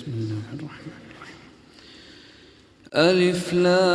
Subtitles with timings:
[0.00, 1.40] بسم الله الرحمن الرحيم.
[2.94, 3.90] ألف لام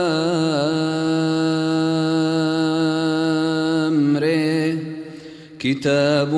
[5.59, 6.31] كتاب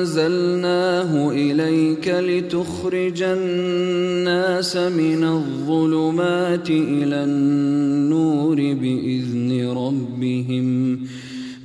[0.00, 9.50] أنزلناه إليك لتخرج الناس من الظلمات إلى النور بإذن
[9.82, 10.67] ربهم.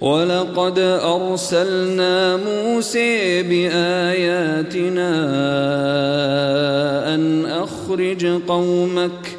[0.00, 5.14] ولقد أرسلنا موسى بآياتنا
[7.14, 9.38] أن أخرج قومك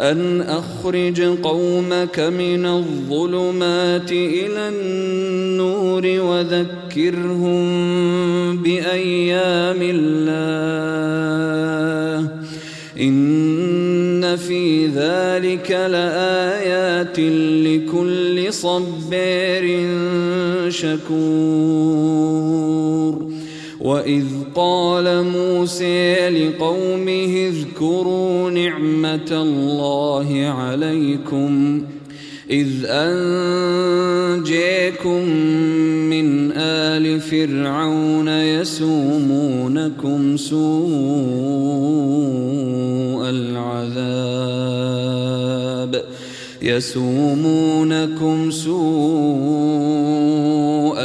[0.00, 7.56] أن أخرج قومك من الظلمات إلى النور وذكرهم
[8.62, 10.86] بأيام الله.
[13.00, 17.18] إن في ذلك لآيات
[17.66, 19.86] لكل صبار
[20.68, 22.46] شكور.
[23.80, 24.24] وإذ
[24.54, 31.82] قال موسى لقومه اذكروا نعمة الله عليكم.
[32.50, 34.40] إذ أنجيكم
[36.10, 41.55] من آل فرعون يسومونكم سوء
[46.62, 48.76] يسومونكم سوء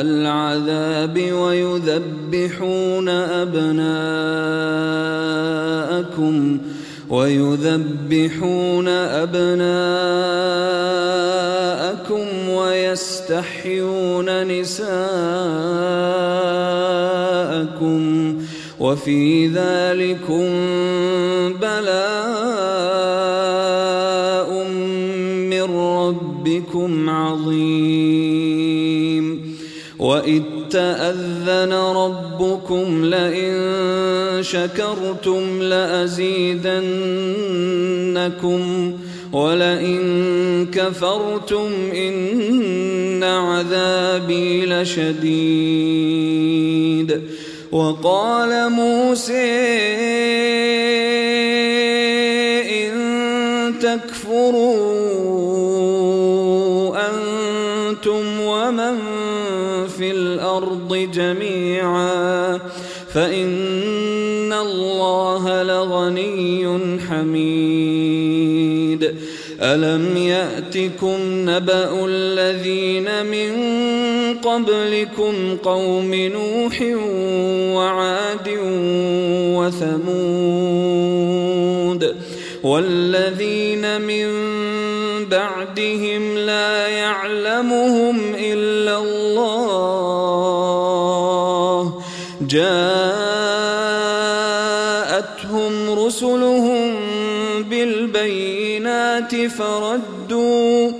[0.01, 3.91] العذاب ويذبحون أبناءكم
[7.09, 9.71] ويذبحون أبناءكم
[12.49, 15.01] ويستحيون نساءكم
[18.79, 20.47] وفي ذلكم
[21.61, 23.20] بلاء
[26.41, 28.31] ربكم عظيم.
[29.99, 33.53] وإذ تأذن ربكم لئن
[34.41, 36.61] شكرتم لأزيدنكم
[39.33, 46.01] ولئن كفرتم إن عذابي لشديد.
[47.71, 49.91] وقال موسى
[58.01, 58.97] أنتم ومن
[59.87, 62.59] في الأرض جميعا
[63.13, 66.79] فإن الله لغني
[67.09, 69.15] حميد
[69.61, 73.51] ألم يأتكم نبأ الذين من
[74.37, 76.81] قبلكم قوم نوح
[77.77, 78.49] وعاد
[79.57, 80.91] وثمود
[82.63, 84.50] والذين من
[87.11, 90.21] يعلمهم إلا الله.
[92.41, 92.93] جاءتهم
[95.99, 96.93] رسلهم
[97.69, 100.91] بالبينات فردوا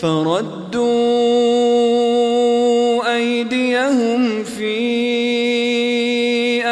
[0.00, 0.86] فردوا
[3.16, 4.76] أيديهم في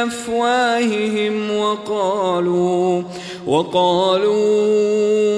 [0.02, 3.02] أفواههم وقالوا
[3.46, 5.33] وقالوا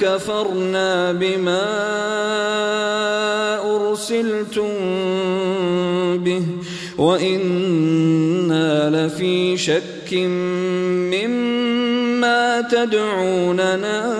[0.00, 1.66] كفرنا بما
[3.76, 4.72] أرسلتم
[6.16, 6.42] به
[6.98, 10.12] وإنا لفي شك
[11.12, 14.19] مما تدعوننا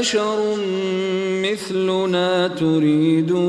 [0.00, 0.56] بشر
[1.44, 3.40] مثلنا تريدون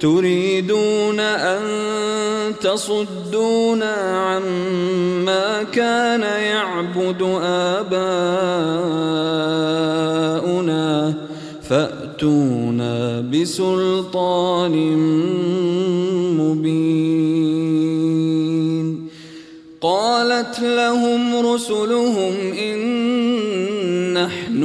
[0.00, 1.62] تريدون أن
[2.60, 3.94] تصدونا
[4.26, 7.22] عما كان يعبد
[7.72, 8.04] آباؤنا
[11.68, 14.74] فأتونا بسلطان
[16.36, 17.24] مبين.
[19.80, 23.03] قالت لهم رسلهم إن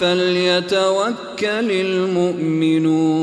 [0.00, 3.14] فليتوكل المؤمنون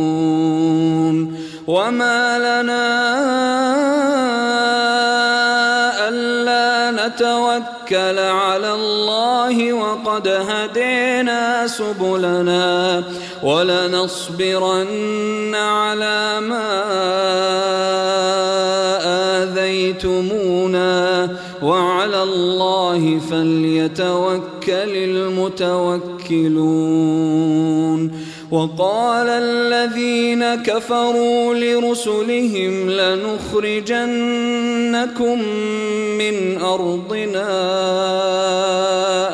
[1.67, 2.91] وما لنا
[6.09, 13.03] ألا نتوكل على الله وقد هدينا سبلنا
[13.43, 14.91] ولنصبرن
[15.55, 16.71] على ما
[19.43, 21.29] آذيتمونا
[21.61, 24.95] وعلى الله فليتوكل
[26.31, 28.11] المتوكلون
[28.51, 34.01] وقال الذين كفروا لرسلهم لنخرجنكم
[36.17, 37.51] من أرضنا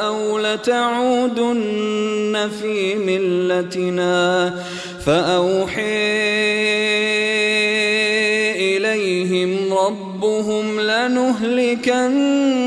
[0.08, 1.58] أو لتعودن
[2.62, 4.54] في ملتنا
[5.06, 6.18] فأوحي
[10.18, 12.67] ربهم لنهلكن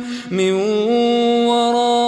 [0.31, 0.51] من
[1.47, 2.01] ورائه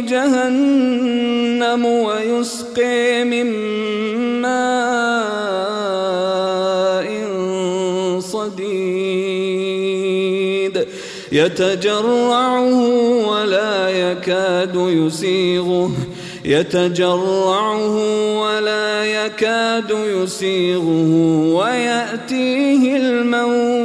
[0.00, 3.46] جهنم ويسقي من
[4.42, 5.00] ماء
[8.20, 9.20] صديد.
[11.32, 12.88] يتجرعه
[13.28, 15.90] ولا يكاد يسيغه.
[16.44, 17.96] يتجرعه
[18.40, 21.10] ولا يكاد يسيغه.
[21.54, 23.79] ويأتيه الموت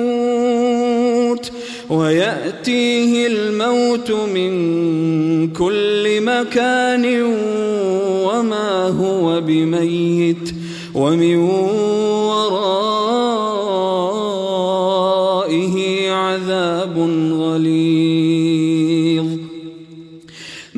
[1.90, 7.24] ويأتيه الموت من كل مكان
[8.26, 10.56] وما هو بميت
[10.96, 12.56] ومن ورائه
[16.12, 16.98] عذاب
[17.40, 18.25] غليظ.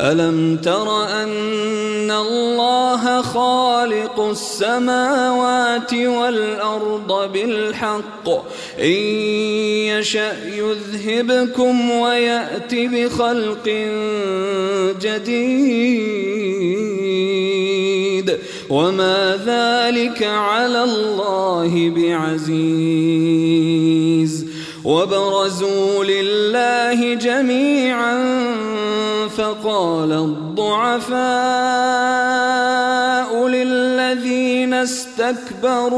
[0.00, 8.28] ألم تر أن الله خالق السماوات والأرض بالحق؟
[8.80, 8.92] إن
[9.90, 13.68] يشأ يذهبكم ويأت بخلق
[15.00, 15.98] جديد.
[18.70, 23.18] وما ذلك على الله بعزيز.
[24.84, 28.27] وبرزوا لله جميعا
[29.78, 31.18] فقال الضعفاء
[33.48, 35.94] للذين استكبروا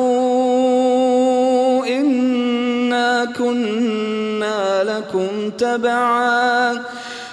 [1.86, 6.82] إنا كنا لكم تبعا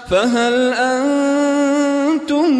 [0.09, 2.51] فهل أنتم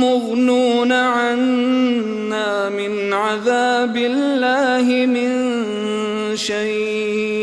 [0.00, 5.56] مغنون عنا من عذاب الله من
[6.36, 7.33] شيء؟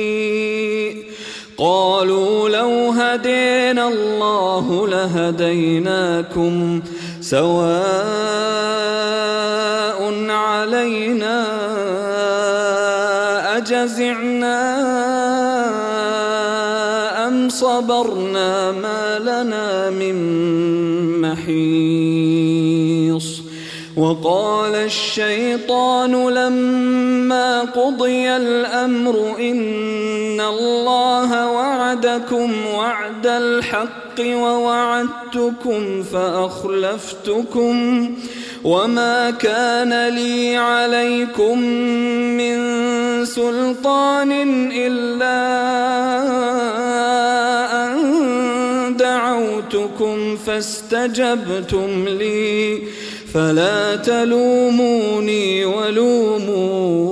[1.61, 6.81] قالوا لو هدينا الله لهديناكم
[7.21, 7.91] سواء
[10.29, 11.37] علينا
[13.57, 14.57] أجزعنا
[17.27, 20.15] أم صبرنا ما لنا من
[21.21, 22.61] محيص
[23.97, 29.61] وقال الشيطان لما قضي الأمر إن
[30.49, 37.75] الله وعدكم وعد الحق ووعدتكم فأخلفتكم
[38.63, 41.59] وما كان لي عليكم
[42.37, 42.59] من
[43.25, 44.31] سلطان
[44.71, 45.41] إلا
[47.85, 52.81] أن دعوتكم فاستجبتم لي
[53.33, 57.11] فلا تلوموني ولوموا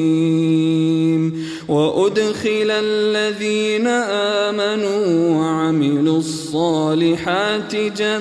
[1.71, 3.87] وأدخل الذين
[4.47, 5.05] آمنوا
[5.39, 8.11] وعملوا الصالحات جنات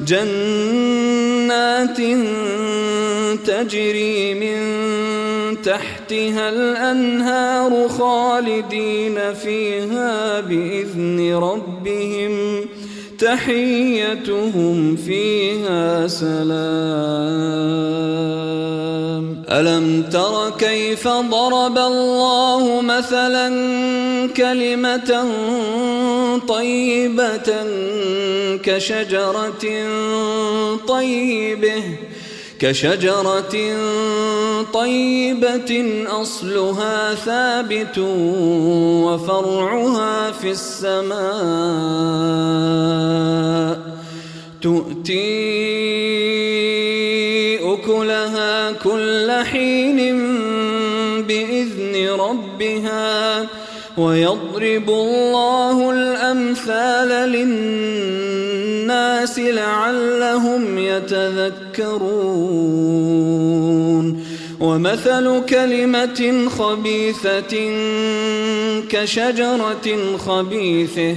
[0.00, 1.96] جنات
[3.46, 4.56] تجري من
[5.62, 12.64] تحتها الأنهار خالدين فيها بإذن ربهم
[13.18, 17.66] تحيتهم فيها سلام.
[19.50, 23.48] ألم تر كيف ضرب الله مثلا
[24.36, 25.24] كلمة
[26.48, 27.64] طيبة
[28.62, 29.64] كشجرة
[30.88, 31.82] طيبة
[32.58, 33.56] كشجرة
[34.72, 37.98] طيبة أصلها ثابت
[39.06, 41.16] وفرعها في السماء
[44.62, 45.56] تؤتي
[47.86, 49.96] أكلها كل حين
[51.22, 53.46] بإذن ربها
[53.96, 62.06] ويضرب الله الأمثال للناس لعلهم يتذكرون.
[64.60, 67.72] ومثل كلمة خبيثة
[68.88, 71.16] كشجرة خبيثة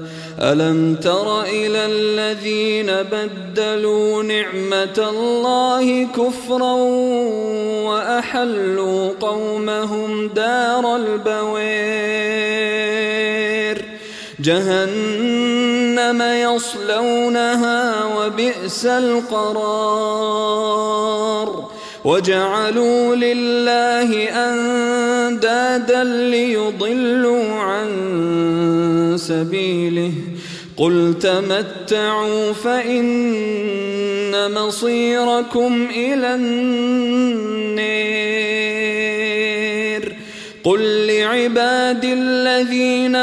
[0.41, 6.73] ألم تر إلى الذين بدلوا نعمة الله كفرا
[7.85, 12.21] وأحلوا قومهم دار البوير؟
[14.39, 20.41] جهنم يصلونها وبئس القرار.
[22.05, 27.87] وجعلوا لله أندادا ليضلوا عن
[29.17, 30.11] سبيله.
[30.77, 37.61] قل تمتعوا فإن مصيركم إلى النير
[40.63, 43.15] قل لعبادي الذين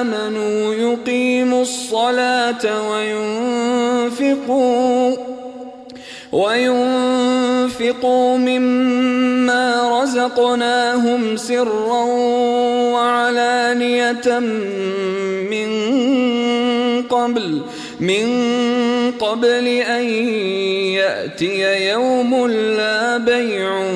[0.00, 2.90] آمنوا يقيموا الصلاة
[4.10, 5.16] وينفقوا
[6.32, 12.04] وينفقوا مما رزقناهم سرا
[12.92, 14.38] وعلانية
[15.50, 15.68] من
[17.24, 17.60] قبل
[18.00, 18.26] من
[19.20, 20.04] قبل أن
[21.00, 23.92] يأتي يوم لا بيع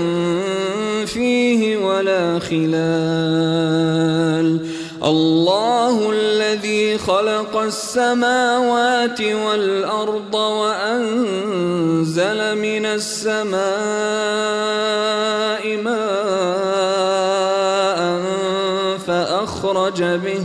[1.07, 3.81] فيه ولا خلال.
[5.05, 11.79] الله الذي خلق السماوات والأرض وأنزل
[12.59, 13.61] من السماء
[15.77, 16.61] ماء
[19.07, 20.45] فأخرج به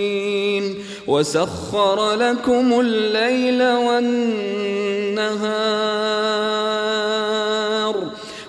[1.11, 4.31] وسخر لكم الليل والنهار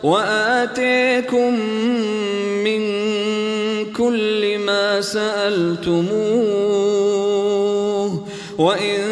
[0.03, 1.61] وآتيكم
[2.65, 2.83] من
[3.93, 6.13] كل ما سألتموه
[8.59, 9.03] وإن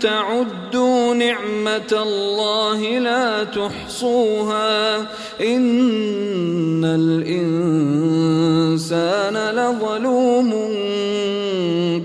[0.00, 4.96] تعدوا نعمة الله لا تحصوها
[5.40, 8.30] إن الإنسان
[9.36, 10.54] لظلوم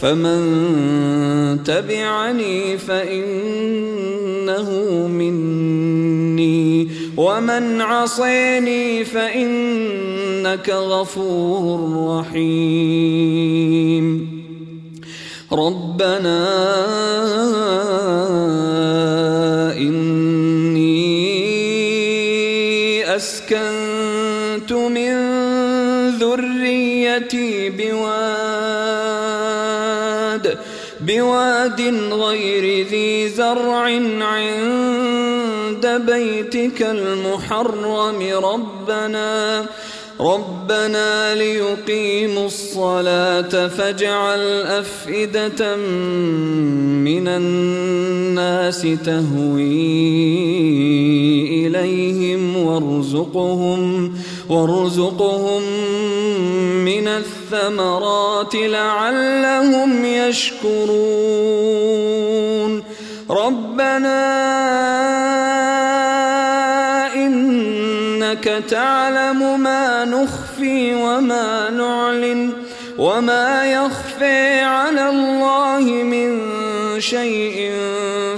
[0.00, 4.70] فمن تبعني فإنه
[5.08, 13.20] مني ومن عصيني فإنك غفور رحيم.
[15.52, 16.46] ربنا
[19.76, 21.00] إني
[23.16, 25.14] أسكنت من
[26.10, 27.59] ذريتي
[31.76, 33.80] بواد غير ذي زرع
[34.22, 38.20] عند بيتك المحرم.
[38.44, 39.66] ربنا
[40.20, 45.76] ربنا ليقيموا الصلاة فاجعل أفئدة
[47.06, 50.06] من الناس تهوي
[51.66, 54.12] إليهم وارزقهم
[54.48, 55.62] وارزقهم
[56.84, 57.08] من
[57.52, 60.90] الثمرات لعلهم يشكرون.
[63.30, 64.20] ربنا
[67.14, 72.52] إنك تعلم ما نخفي وما نعلن
[72.98, 76.40] وما يخفي على الله من
[77.00, 77.72] شيء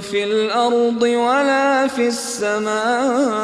[0.01, 3.43] في الأرض ولا في السماء.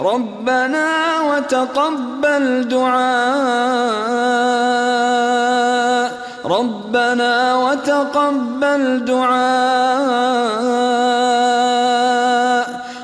[0.00, 3.00] ربنا وتقبل دعاء.
[6.44, 9.40] ربنا وتقبل دعاء.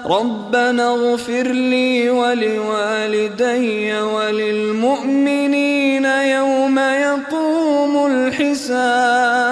[0.06, 9.45] ربنا اغفر لي ولوالدي وللمؤمنين يوم يقوم الحساب.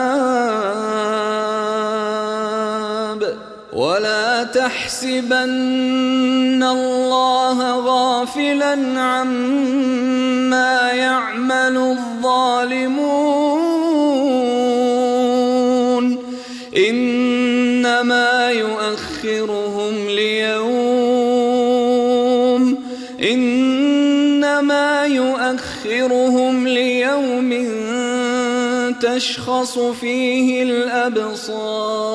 [4.84, 11.76] تحسبن الله غافلا عما يعمل
[12.22, 13.24] الظالمون.
[16.76, 20.74] إنما يؤخرهم ليوم
[23.22, 27.50] إنما يؤخرهم ليوم
[29.00, 32.14] تشخص فيه الأبصار.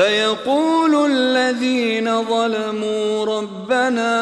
[0.00, 4.12] فيقول الذين ظلموا ربنا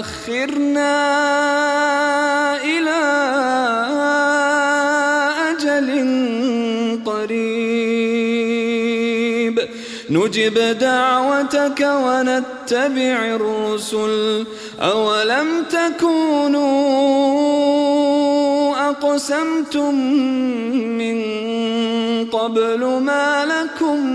[0.00, 0.94] أخرنا
[2.64, 3.00] إلى
[5.50, 5.88] أجل
[7.06, 8.48] قريب.
[10.10, 14.46] نجب دعوتك ونتبع الرسل.
[14.80, 16.68] أولم تكونوا
[18.90, 19.94] أقسمتم
[20.98, 21.18] من
[22.24, 24.06] قبل ما لكم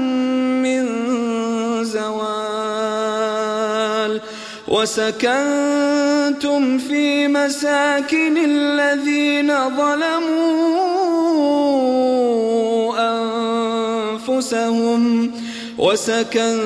[0.63, 0.83] من
[1.83, 2.93] زوال
[4.67, 11.03] وسكنتم في مساكن الذين ظلموا
[14.29, 15.31] أنفسهم
[15.77, 16.63] وسكنتم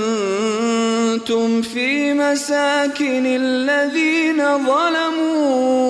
[1.62, 5.88] في مساكن الذين ظلموا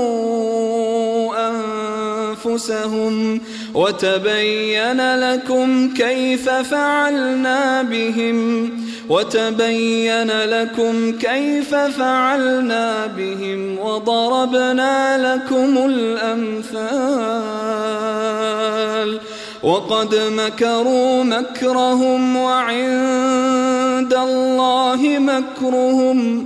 [2.47, 3.41] أنفسهم
[3.73, 8.69] وتبين لكم كيف فعلنا بهم
[9.09, 17.07] وتبين لكم كيف فعلنا بهم وضربنا لكم الأمثال.
[19.63, 26.45] وقد مكروا مكرهم وعند الله مكرهم.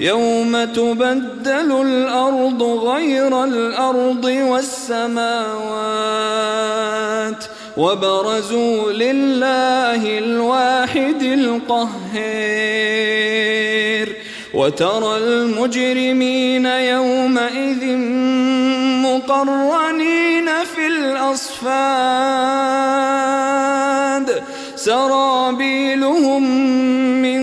[0.00, 5.38] يوم تبدل الأرض غير الأرض والسماوات
[7.76, 12.68] وبرزوا لله الواحد القهير
[14.54, 17.96] وترى المجرمين يومئذ
[19.06, 22.08] مقرنين في الأصفاد
[24.76, 26.42] سرابيلهم
[27.22, 27.37] من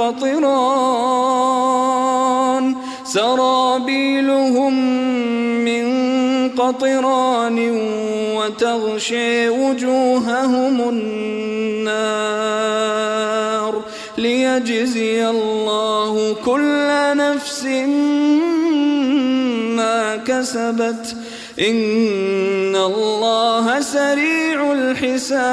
[0.00, 0.80] قطران
[3.04, 4.74] سرابيلهم
[5.64, 5.84] من
[6.48, 7.58] قطران
[8.36, 12.00] وتغشي وجوههم النار.
[14.18, 17.64] ليجزي الله كل نفس
[19.76, 21.16] ما كسبت.
[21.60, 25.50] إن الله سريع الحساب.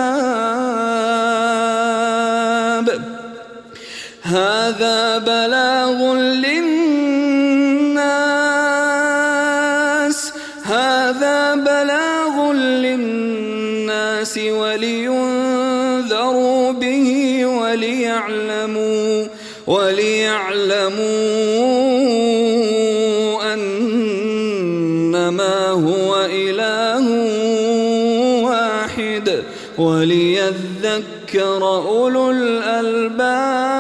[4.28, 6.58] هذا بلاغ للناس.
[10.64, 15.52] هذا بلاغ للناس ولينذروا
[16.72, 19.26] به وليعلموا
[19.68, 21.04] وليعلموا
[23.54, 27.06] أنما هو إله
[28.44, 29.44] واحد.
[29.78, 33.77] وليذكر أولو الألباب